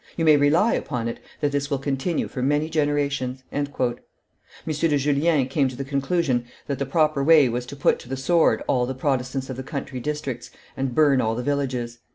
[0.17, 3.65] You may rely upon it that this will continue for many generations." M.
[3.67, 8.17] de Julien came to the conclusion that the proper way was to put to the
[8.17, 11.99] sword all the Protestants of the country districts and burn all the villages.